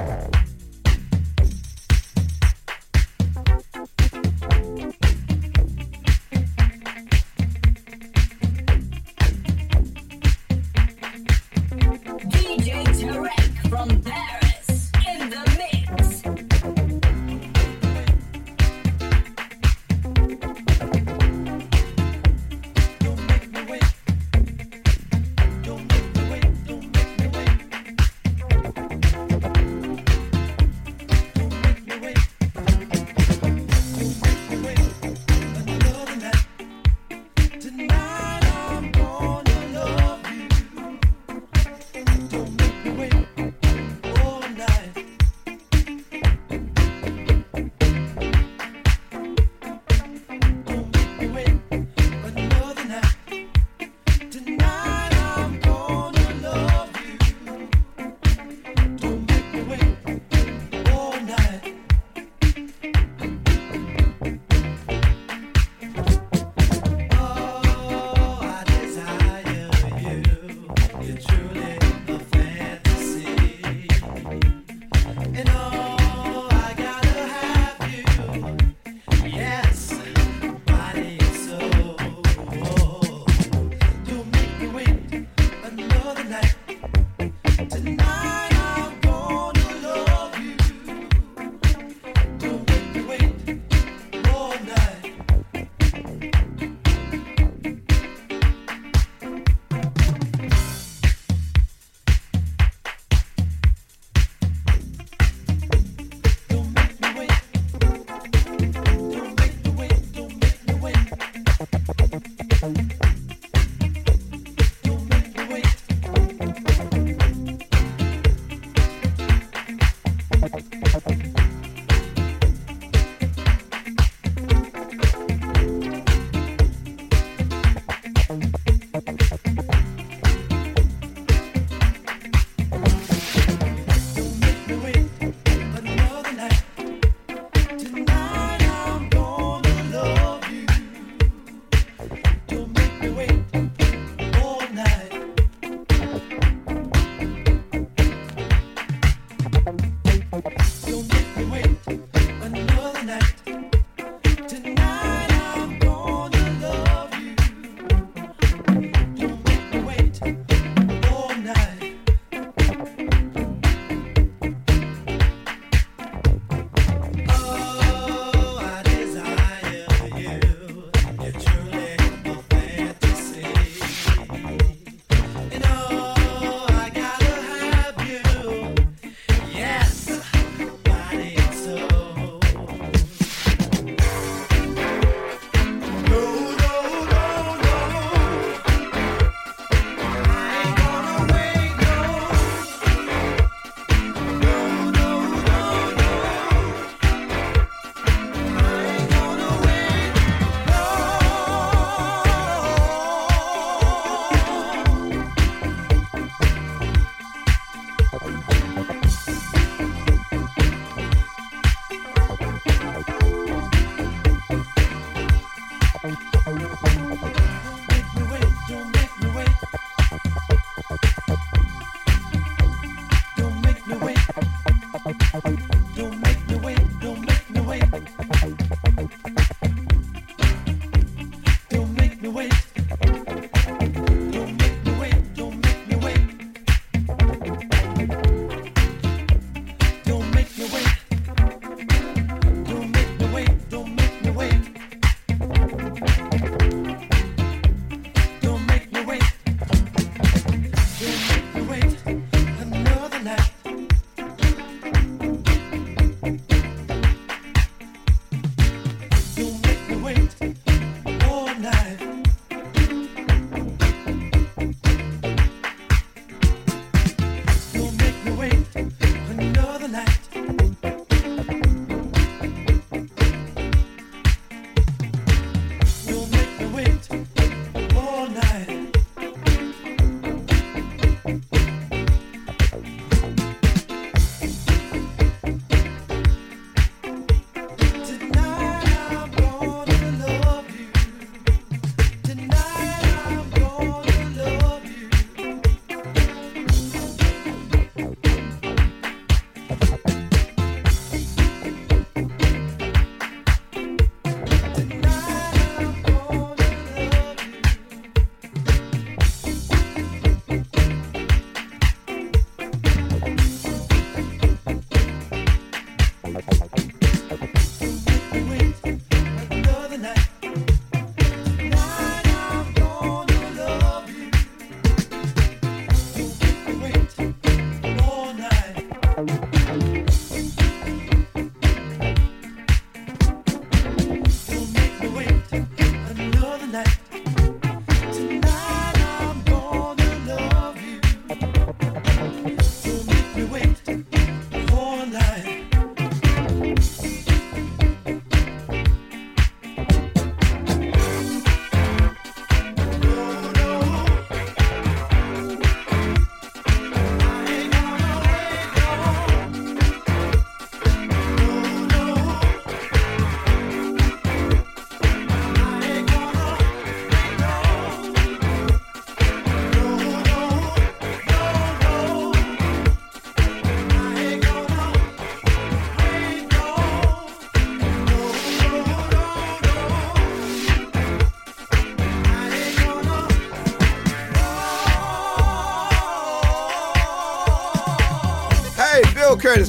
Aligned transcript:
Yeah. 0.00 0.49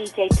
DJ 0.00 0.39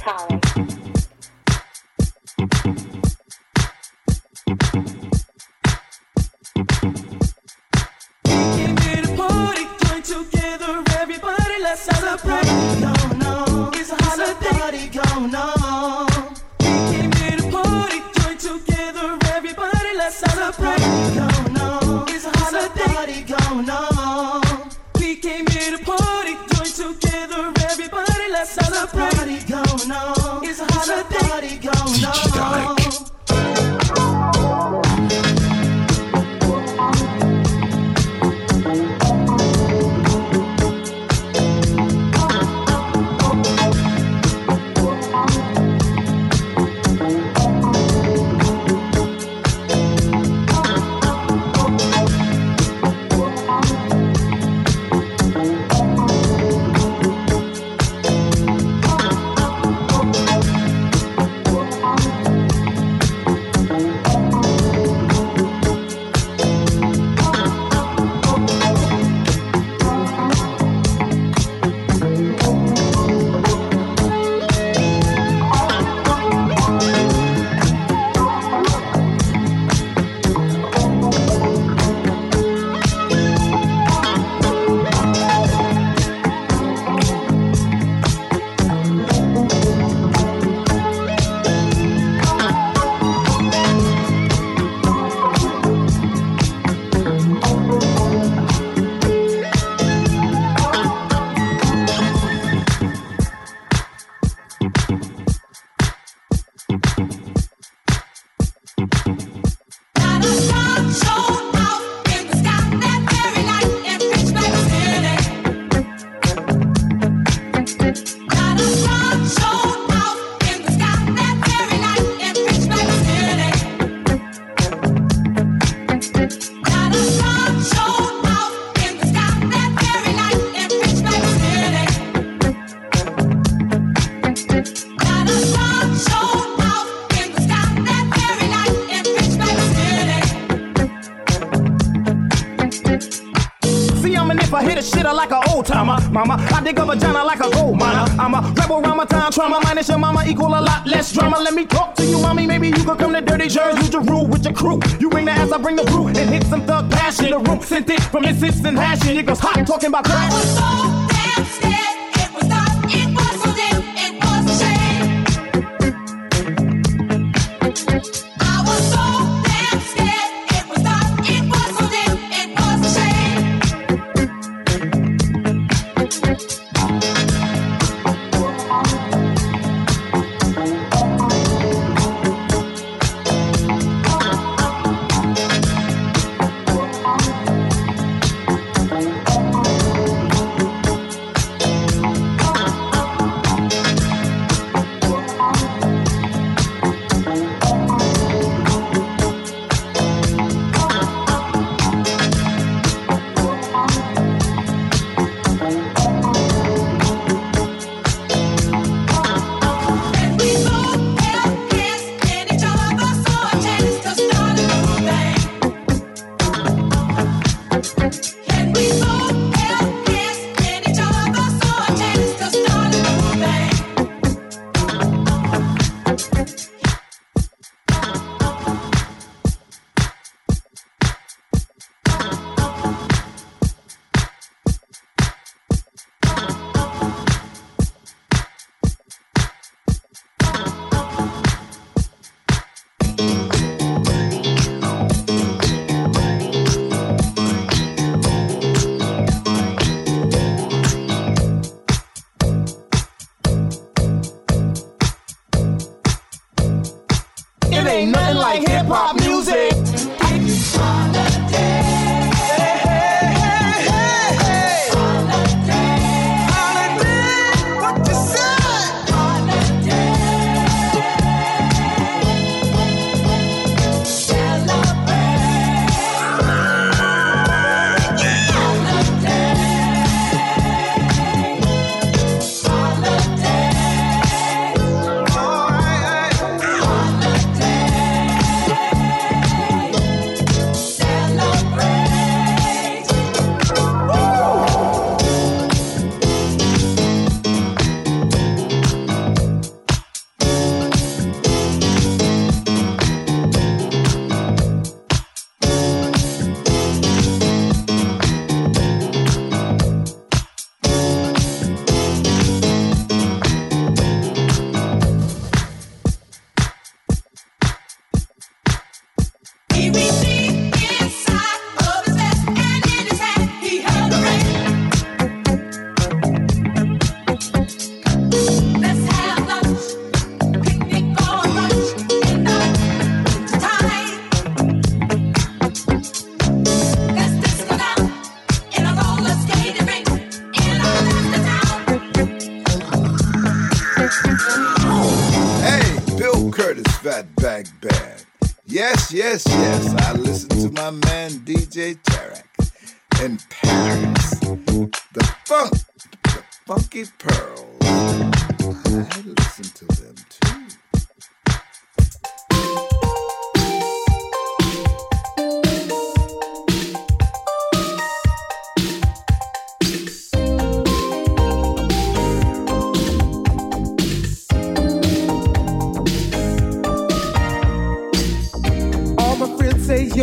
mama. 146.10 146.36
I 146.38 146.62
dig 146.62 146.78
up 146.78 146.88
a 146.88 146.94
vagina 146.94 147.24
like 147.24 147.40
a 147.40 147.50
gold 147.50 147.78
miner. 147.78 148.10
I'm 148.18 148.34
a 148.34 148.40
rebel 148.56 148.80
Ramadan 148.82 149.32
trauma 149.32 149.60
minus 149.64 149.88
your 149.88 149.98
mama 149.98 150.24
equal 150.26 150.48
a 150.48 150.60
lot 150.60 150.86
less 150.86 151.12
drama. 151.12 151.38
Let 151.38 151.54
me 151.54 151.66
talk 151.66 151.94
to 151.96 152.04
you, 152.04 152.18
mommy. 152.20 152.46
Maybe 152.46 152.68
you 152.68 152.84
could 152.84 152.98
come 152.98 153.12
to 153.12 153.20
Dirty 153.20 153.48
Jersey. 153.48 153.90
You 153.90 154.00
rule 154.00 154.26
with 154.26 154.44
your 154.44 154.54
crew. 154.54 154.80
You 154.98 155.10
bring 155.10 155.24
the 155.24 155.32
ass, 155.32 155.52
I 155.52 155.58
bring 155.58 155.76
the 155.76 155.84
brew. 155.84 156.08
And 156.08 156.16
hit 156.16 156.44
some 156.44 156.66
thug 156.66 156.90
passion. 156.90 157.30
The 157.30 157.38
room 157.38 157.60
sent 157.62 157.88
it 157.90 158.02
from 158.02 158.24
insist 158.24 158.64
and 158.64 158.76
passion, 158.76 159.16
It 159.16 159.26
goes 159.26 159.40
hot 159.40 159.66
talking 159.66 159.88
about 159.88 160.04
crashing. 160.04 160.32
I 160.32 160.40
was 160.40 160.54
so 160.54 161.36
downstairs. 161.36 161.90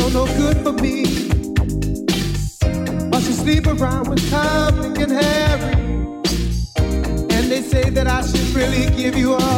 You're 0.07 0.25
no 0.25 0.37
good 0.37 0.57
for 0.63 0.71
me. 0.71 1.03
But 3.09 3.23
you 3.23 3.33
sleep 3.33 3.67
around 3.67 4.07
with 4.07 4.29
Tommy 4.29 5.03
and 5.03 5.11
Harry. 5.11 5.73
And 7.35 7.51
they 7.51 7.61
say 7.61 7.89
that 7.89 8.07
I 8.07 8.21
should 8.21 8.55
really 8.55 8.85
give 8.95 9.17
you 9.17 9.33
up. 9.33 9.56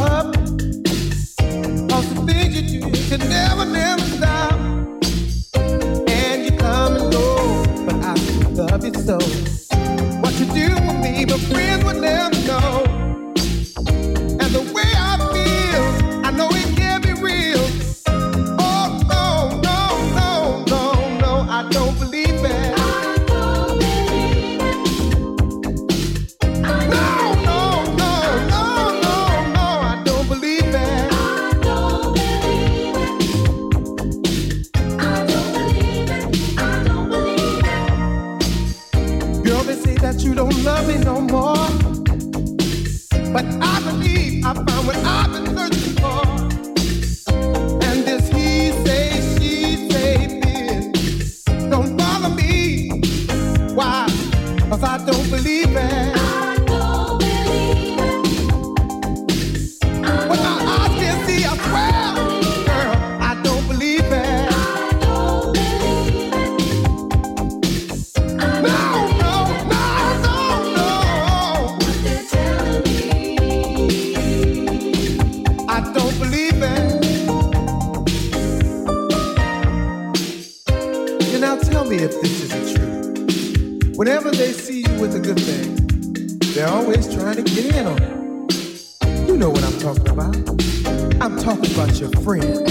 friend. 92.30 92.64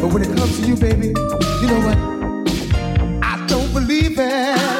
But 0.00 0.12
when 0.12 0.22
it 0.22 0.36
comes 0.36 0.60
to 0.60 0.66
you, 0.68 0.76
baby, 0.76 1.08
you 1.08 1.66
know 1.66 1.80
what? 1.84 1.98
I 3.24 3.44
don't 3.48 3.72
believe 3.72 4.16
it. 4.20 4.73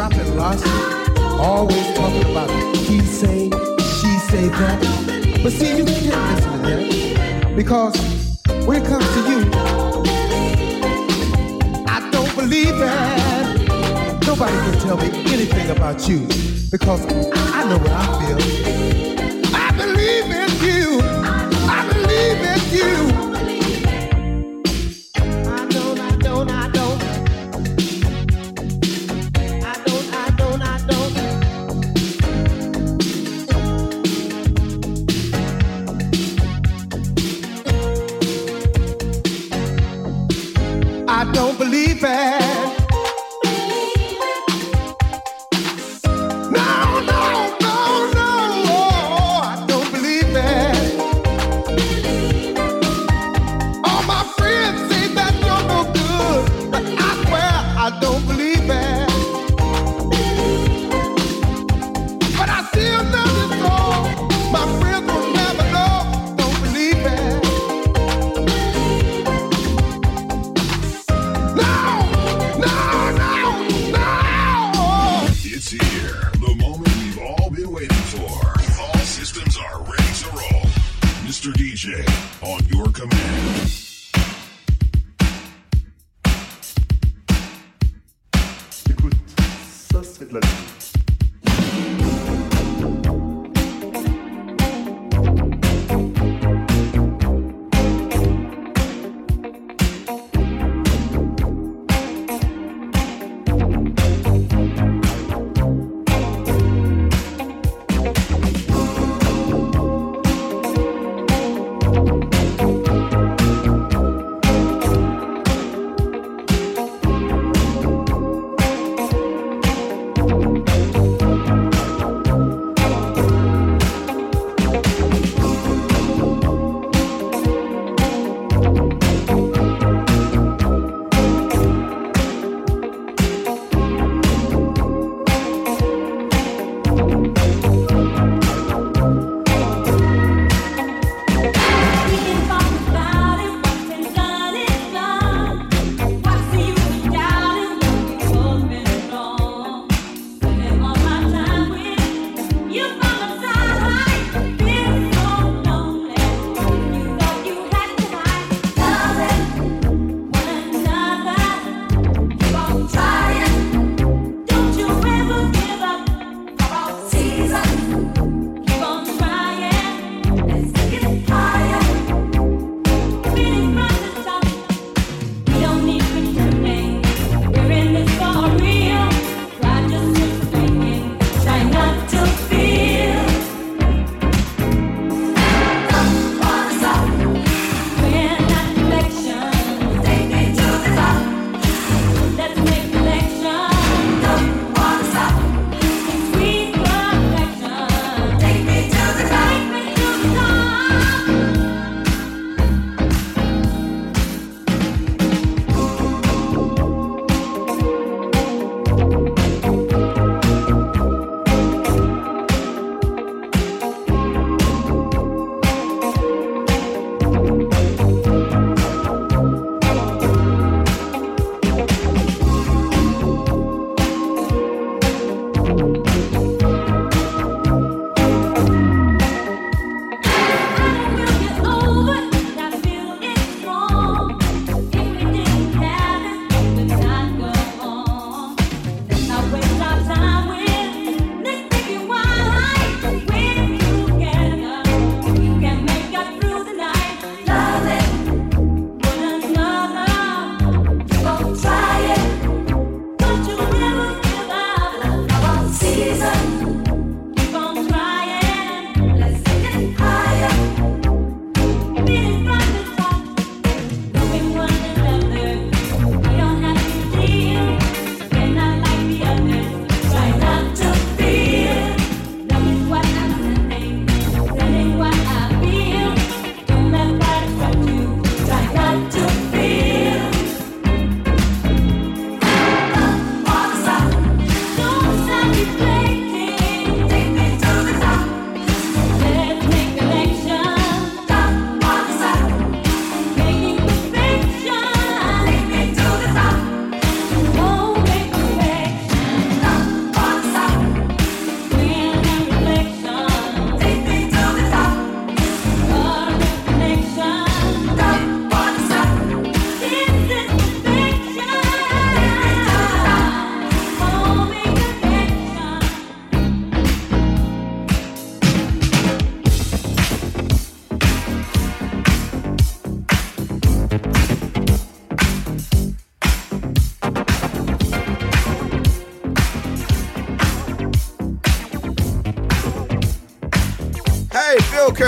dropping 0.00 0.34
lots. 0.34 0.62
Always 1.38 1.86
talking 1.94 2.30
about 2.30 2.48
it. 2.48 2.76
he 2.88 3.00
say, 3.00 3.50
she 3.98 4.10
say 4.30 4.48
that. 4.48 5.40
But 5.42 5.52
see, 5.52 5.76
you 5.76 5.84
can't 5.84 6.06
listen 6.30 6.52
to 6.52 6.58
that 6.68 7.54
because 7.54 7.94
when 8.66 8.80
it 8.80 8.86
comes 8.88 9.04
to 9.16 9.20
you, 9.30 9.40
I 11.86 12.08
don't 12.10 12.34
believe 12.34 12.78
that. 12.78 14.22
Nobody 14.26 14.56
can 14.64 14.78
tell 14.78 14.96
me 14.96 15.08
anything 15.34 15.68
about 15.68 16.08
you 16.08 16.20
because 16.70 17.04
I 17.54 17.68
know 17.68 17.76
what 17.76 17.92
I 17.92 18.36
feel. 18.38 19.09
DJ 81.52 82.04
on 82.42 82.58
your 82.72 82.92
command. 82.92 83.10
Écoute, 88.90 89.14
ça 89.92 90.02
c'est 90.02 90.28
de 90.28 90.34
la 90.34 90.40
musique. 90.40 90.69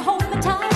Hold 0.00 0.28
me 0.30 0.40
tight. 0.40 0.73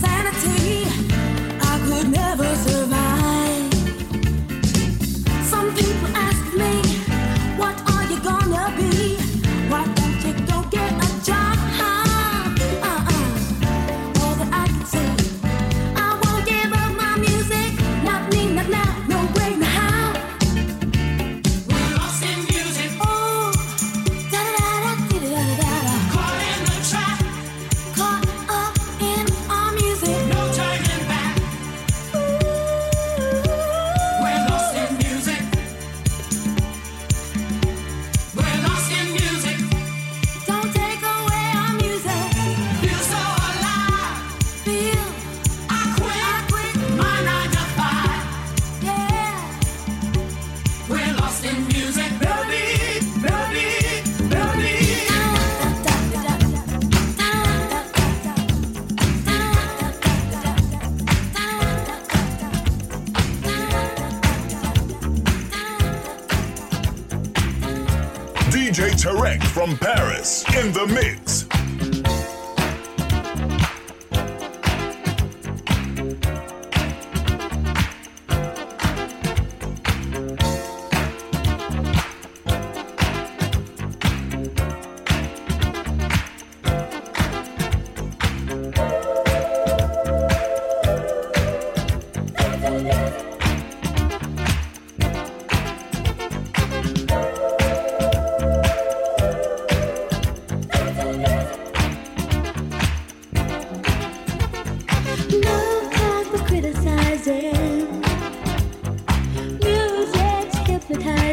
Sanity. 0.00 0.87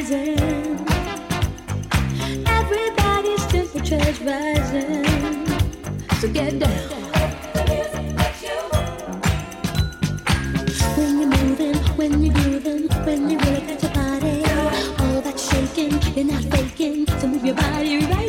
Hypnotizing. 0.06 0.88
Everybody's 2.48 3.46
temperature's 3.48 4.22
rising. 4.22 5.46
So 6.20 6.32
get 6.32 6.60
down. 6.60 6.72
When 10.96 11.20
you're 11.20 11.30
moving, 11.30 11.76
when 11.98 12.24
you're 12.24 12.34
grooving, 12.34 12.88
when 13.06 13.30
you 13.30 13.38
really 13.40 13.78
your 13.82 13.94
body, 13.94 14.44
all 15.00 15.22
that 15.22 15.40
shaking, 15.40 15.92
you're 16.16 16.26
not 16.34 16.44
faking. 16.44 17.08
So 17.20 17.28
move 17.28 17.46
your 17.46 17.56
body 17.56 18.06
right 18.06 18.25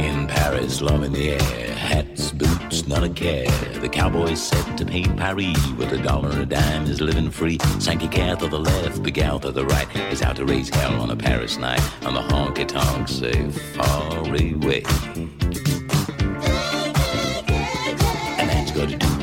In 0.00 0.26
Paris, 0.26 0.80
love 0.80 1.02
in 1.02 1.12
the 1.12 1.32
air. 1.32 1.74
Hats, 1.74 2.32
boots, 2.32 2.88
not 2.88 3.04
a 3.04 3.08
care. 3.10 3.50
The 3.80 3.88
cowboy's 3.88 4.40
set 4.42 4.78
to 4.78 4.86
paint 4.86 5.14
Paris 5.14 5.54
with 5.72 5.92
a 5.92 6.02
dollar 6.02 6.30
and 6.30 6.40
a 6.40 6.46
dime 6.46 6.86
is 6.86 7.02
living 7.02 7.30
free. 7.30 7.58
Sankey 7.78 8.08
cat 8.08 8.38
to 8.38 8.48
the 8.48 8.58
left, 8.58 9.02
big 9.02 9.18
out 9.18 9.42
to 9.42 9.52
the 9.52 9.66
right. 9.66 9.86
Is 10.10 10.22
out 10.22 10.36
to 10.36 10.46
raise 10.46 10.70
hell 10.70 11.02
on 11.02 11.10
a 11.10 11.16
Paris 11.16 11.58
night. 11.58 11.82
On 12.06 12.14
the 12.14 12.22
honky 12.22 12.66
tonk, 12.66 13.08
say 13.08 13.50
far 13.50 14.20
away. 14.20 14.84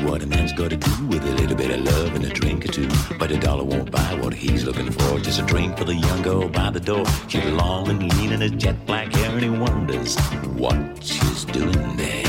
What 0.08 0.22
a 0.22 0.26
man's 0.26 0.52
gotta 0.52 0.76
do 0.76 1.06
with 1.06 1.22
a 1.22 1.32
little 1.32 1.56
bit 1.56 1.70
of 1.70 1.80
love 1.80 2.14
and 2.14 2.24
a 2.24 2.30
drink 2.30 2.64
or 2.64 2.68
two. 2.68 2.88
But 3.18 3.30
a 3.30 3.38
dollar 3.38 3.64
won't 3.64 3.90
buy 3.90 4.14
what 4.20 4.32
he's 4.32 4.64
looking 4.64 4.90
for. 4.90 5.18
Just 5.18 5.40
a 5.40 5.44
drink 5.44 5.76
for 5.76 5.84
the 5.84 5.94
young 5.94 6.22
girl 6.22 6.48
by 6.48 6.70
the 6.70 6.80
door. 6.80 7.04
She's 7.28 7.44
long 7.44 7.88
and 7.88 8.02
lean 8.14 8.32
in 8.32 8.40
her 8.40 8.48
jet 8.48 8.86
black 8.86 9.12
hair, 9.12 9.30
and 9.30 9.42
he 9.42 9.50
wonders 9.50 10.18
what 10.56 11.02
she's 11.02 11.44
doing 11.44 11.96
there. 11.96 12.27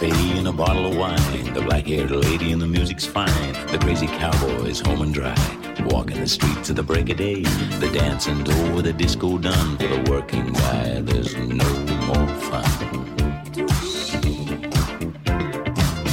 cafe 0.00 0.38
and 0.38 0.48
a 0.48 0.52
bottle 0.52 0.86
of 0.86 0.96
wine. 0.96 1.52
The 1.52 1.60
black 1.60 1.86
haired 1.86 2.10
lady 2.10 2.52
and 2.52 2.62
the 2.62 2.66
music's 2.66 3.04
fine. 3.04 3.52
The 3.70 3.78
crazy 3.78 4.06
cowboy's 4.06 4.80
home 4.80 5.02
and 5.02 5.12
dry. 5.12 5.36
Walking 5.90 6.20
the 6.20 6.28
streets 6.28 6.68
to 6.68 6.72
the 6.72 6.82
break 6.82 7.10
of 7.10 7.18
day. 7.18 7.42
The 7.42 7.90
dancing's 7.92 8.48
with 8.74 8.86
the 8.86 8.92
disco 8.92 9.36
done. 9.38 9.76
For 9.76 9.88
the 9.88 10.10
working 10.10 10.52
guy, 10.52 11.00
there's 11.02 11.36
no 11.36 11.68
more 12.06 12.28
fun. 12.48 12.64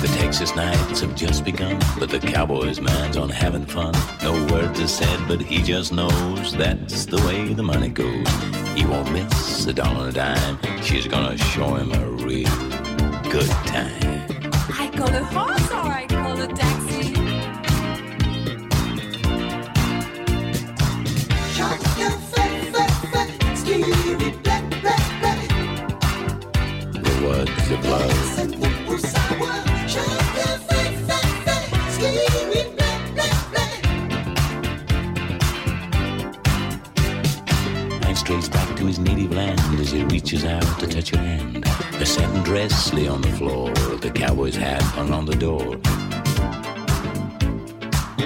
The 0.01 0.15
Texas 0.19 0.55
nights 0.55 0.99
have 1.01 1.15
just 1.15 1.45
begun, 1.45 1.79
but 1.97 2.09
the 2.09 2.19
cowboy's 2.19 2.81
mind's 2.81 3.15
on 3.15 3.29
having 3.29 3.65
fun. 3.65 3.93
No 4.21 4.33
words 4.51 4.81
are 4.81 4.87
said, 4.87 5.19
but 5.27 5.41
he 5.41 5.61
just 5.63 5.93
knows 5.93 6.53
that's 6.53 7.05
the 7.05 7.17
way 7.25 7.53
the 7.53 7.63
money 7.63 7.89
goes. 7.89 8.27
He 8.75 8.85
won't 8.85 9.11
miss 9.11 9.65
a 9.65 9.73
dollar 9.73 10.07
and 10.07 10.09
a 10.09 10.11
dime. 10.11 10.81
She's 10.81 11.07
gonna 11.07 11.37
show 11.37 11.75
him 11.75 11.91
a 11.93 12.05
real 12.25 12.76
good 13.29 13.49
time. 13.67 13.91
I 14.79 14.89
go 14.95 15.05
to 15.05 15.23
Hawthorne. 15.25 15.86
reaches 40.27 40.43
out 40.43 40.79
to 40.79 40.85
touch 40.85 41.13
your 41.13 41.21
hand. 41.21 41.63
The 41.99 42.05
satin 42.05 42.43
dress 42.43 42.91
lay 42.91 43.07
on 43.07 43.21
the 43.21 43.31
floor, 43.31 43.71
the 44.01 44.11
cowboy's 44.11 44.57
hat 44.57 44.81
hung 44.81 45.13
on 45.13 45.25
the 45.25 45.35
door. 45.35 45.75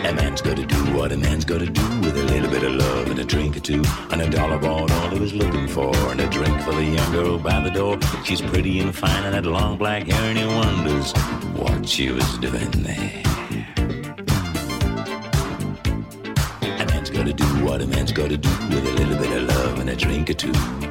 A 0.09 0.11
man's 0.11 0.41
gotta 0.41 0.65
do 0.65 0.77
what 0.97 1.11
a 1.11 1.17
man's 1.17 1.45
gotta 1.45 1.67
do 1.67 1.83
with 1.99 2.17
a 2.17 2.23
little 2.23 2.49
bit 2.49 2.63
of 2.63 2.73
love 2.73 3.11
and 3.11 3.19
a 3.19 3.23
drink 3.23 3.55
or 3.55 3.59
two. 3.59 3.83
And 4.09 4.19
a 4.19 4.27
dollar 4.31 4.57
bought 4.57 4.89
all 4.89 5.09
he 5.09 5.19
was 5.19 5.35
looking 5.35 5.67
for, 5.67 5.95
and 6.09 6.19
a 6.19 6.27
drink 6.31 6.59
for 6.63 6.73
the 6.73 6.83
young 6.83 7.11
girl 7.11 7.37
by 7.37 7.59
the 7.59 7.69
door. 7.69 7.99
She's 8.25 8.41
pretty 8.41 8.79
and 8.79 8.95
fine 8.95 9.23
and 9.23 9.35
had 9.35 9.45
long 9.45 9.77
black 9.77 10.07
hair, 10.07 10.23
and 10.23 10.39
he 10.39 10.45
wonders 10.47 11.13
what 11.53 11.87
she 11.87 12.09
was 12.09 12.25
doing 12.39 12.71
there. 12.71 13.21
A 16.63 16.85
man's 16.87 17.11
gotta 17.11 17.33
do 17.33 17.45
what 17.63 17.79
a 17.83 17.85
man's 17.85 18.11
gotta 18.11 18.37
do 18.37 18.49
with 18.49 18.87
a 18.87 18.93
little 19.03 19.17
bit 19.19 19.43
of 19.43 19.43
love 19.49 19.79
and 19.79 19.89
a 19.91 19.95
drink 19.95 20.31
or 20.31 20.33
two. 20.33 20.90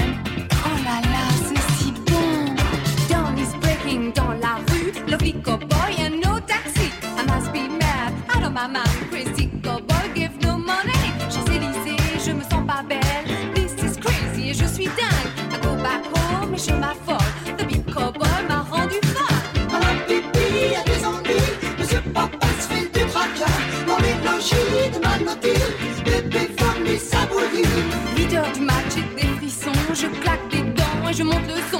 Je 30.01 30.07
claque 30.07 30.51
les 30.51 30.63
dents 30.63 31.07
et 31.07 31.13
je 31.13 31.21
monte 31.21 31.47
le 31.47 31.61
son. 31.71 31.79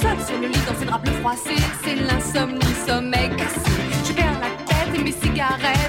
Seul 0.00 0.18
sur 0.26 0.38
le 0.40 0.46
lit 0.46 0.60
dans 0.66 0.74
ses 0.78 0.86
draps 0.86 1.04
bleus 1.04 1.18
froissés, 1.20 1.62
c'est 1.84 1.96
l'insomnie, 1.96 2.60
sommeil 2.86 3.28
cassé. 3.36 3.60
Je 4.06 4.12
perds 4.14 4.40
la 4.40 4.48
tête 4.64 4.98
et 4.98 5.04
mes 5.04 5.12
cigarettes. 5.12 5.87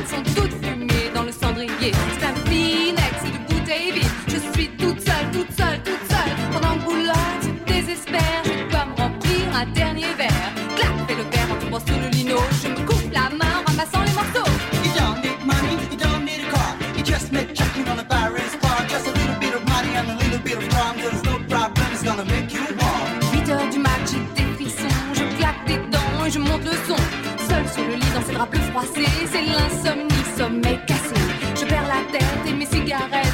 le 26.64 26.72
son. 26.88 27.01
Seul 27.47 27.68
sur 27.74 27.84
le 27.88 27.95
lit 27.95 28.12
dans 28.14 28.22
ses 28.22 28.34
draps 28.34 28.51
plus 28.51 28.62
froissés, 28.72 29.10
c'est 29.32 29.41
l'insomnie, 29.41 30.24
sommeil 30.38 30.80
cassé. 30.88 31.16
Je 31.55 31.66
perds 31.66 31.88
la 31.88 32.12
tête 32.12 32.47
et 32.47 32.53
mes 32.53 32.66
cigarettes. 32.66 33.28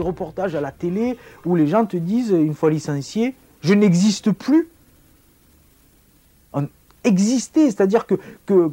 reportages 0.00 0.54
à 0.54 0.60
la 0.60 0.70
télé 0.70 1.16
où 1.44 1.56
les 1.56 1.66
gens 1.66 1.86
te 1.86 1.96
disent, 1.96 2.30
une 2.30 2.54
fois 2.54 2.70
licencié, 2.70 3.34
je 3.62 3.74
n'existe 3.74 4.32
plus. 4.32 4.68
Exister, 7.04 7.66
c'est-à-dire 7.66 8.06
que, 8.06 8.16
que 8.44 8.72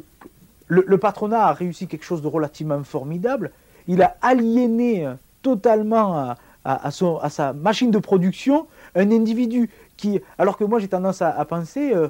le, 0.66 0.98
patronat 0.98 1.46
a 1.46 1.52
réussi 1.52 1.86
quelque 1.86 2.04
chose 2.04 2.22
de 2.22 2.26
relativement 2.26 2.82
formidable. 2.82 3.52
Il 3.86 4.02
a 4.02 4.16
aliéné 4.20 5.06
euh, 5.06 5.14
totalement 5.42 6.18
euh, 6.18 6.32
à, 6.64 6.86
à, 6.86 6.90
son, 6.90 7.18
à 7.18 7.30
sa 7.30 7.52
machine 7.52 7.90
de 7.90 7.98
production 7.98 8.66
un 8.94 9.10
individu 9.12 9.70
qui, 9.96 10.20
alors 10.38 10.58
que 10.58 10.64
moi 10.64 10.78
j'ai 10.78 10.88
tendance 10.88 11.22
à, 11.22 11.44
penser 11.44 11.94
euh, 11.94 12.08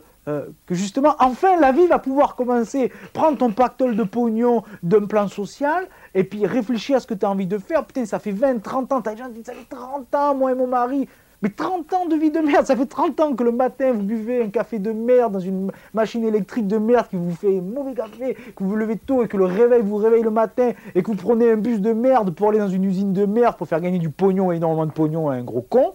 que 0.66 0.74
justement, 0.74 1.14
enfin 1.20 1.60
la 1.60 1.70
vie 1.70 1.86
va 1.86 1.98
pouvoir 1.98 2.34
commencer. 2.34 2.90
Prends 3.12 3.34
ton 3.36 3.52
pactole 3.52 3.94
de 3.94 4.02
pognon 4.02 4.64
d'un 4.82 5.06
plan 5.06 5.28
social 5.28 5.86
et 6.16 6.24
puis 6.24 6.46
réfléchis 6.46 6.94
à 6.94 7.00
ce 7.00 7.06
que 7.06 7.14
tu 7.14 7.24
as 7.24 7.30
envie 7.30 7.46
de 7.46 7.58
faire. 7.58 7.84
Putain, 7.84 8.06
ça 8.06 8.18
fait 8.18 8.32
20, 8.32 8.60
30 8.60 8.92
ans. 8.92 9.02
T'as 9.02 9.12
des 9.12 9.18
gens 9.18 9.26
qui 9.26 9.34
disent 9.34 9.44
Ça 9.44 9.52
fait 9.52 9.68
30 9.68 10.14
ans, 10.14 10.34
moi 10.34 10.50
et 10.50 10.54
mon 10.54 10.66
mari. 10.66 11.06
Mais 11.42 11.50
30 11.50 11.92
ans 11.92 12.06
de 12.06 12.16
vie 12.16 12.30
de 12.30 12.40
merde, 12.40 12.64
ça 12.64 12.74
fait 12.74 12.86
30 12.86 13.20
ans 13.20 13.34
que 13.34 13.44
le 13.44 13.52
matin 13.52 13.92
vous 13.92 14.02
buvez 14.02 14.42
un 14.42 14.48
café 14.48 14.78
de 14.78 14.90
merde 14.90 15.34
dans 15.34 15.40
une 15.40 15.70
machine 15.92 16.24
électrique 16.24 16.66
de 16.66 16.78
merde 16.78 17.08
qui 17.08 17.16
vous 17.16 17.30
fait 17.30 17.60
mauvais 17.60 17.92
café, 17.92 18.34
que 18.34 18.64
vous 18.64 18.70
vous 18.70 18.76
levez 18.76 18.96
tôt 18.96 19.22
et 19.22 19.28
que 19.28 19.36
le 19.36 19.44
réveil 19.44 19.82
vous 19.82 19.96
réveille 19.96 20.22
le 20.22 20.30
matin 20.30 20.72
et 20.94 21.02
que 21.02 21.06
vous 21.08 21.16
prenez 21.16 21.50
un 21.50 21.58
bus 21.58 21.80
de 21.80 21.92
merde 21.92 22.30
pour 22.34 22.48
aller 22.48 22.58
dans 22.58 22.70
une 22.70 22.84
usine 22.84 23.12
de 23.12 23.26
merde 23.26 23.56
pour 23.56 23.68
faire 23.68 23.82
gagner 23.82 23.98
du 23.98 24.08
pognon, 24.08 24.50
énormément 24.50 24.86
de 24.86 24.92
pognon 24.92 25.28
à 25.28 25.34
un 25.34 25.42
gros 25.42 25.60
con. 25.60 25.92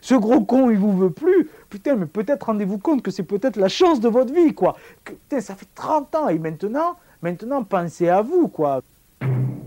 Ce 0.00 0.14
gros 0.14 0.40
con, 0.40 0.70
il 0.70 0.78
vous 0.78 0.96
veut 0.96 1.10
plus. 1.10 1.48
Putain, 1.70 1.94
mais 1.94 2.06
peut-être 2.06 2.46
rendez-vous 2.46 2.78
compte 2.78 3.02
que 3.02 3.12
c'est 3.12 3.22
peut-être 3.22 3.56
la 3.56 3.68
chance 3.68 4.00
de 4.00 4.08
votre 4.08 4.34
vie, 4.34 4.54
quoi. 4.54 4.76
Putain, 5.04 5.40
ça 5.40 5.54
fait 5.54 5.68
30 5.76 6.14
ans 6.16 6.28
et 6.28 6.38
maintenant, 6.38 6.96
maintenant 7.22 7.62
pensez 7.62 8.08
à 8.08 8.22
vous, 8.22 8.48
quoi. 8.48 8.82
Thank 9.20 9.32
you. 9.48 9.65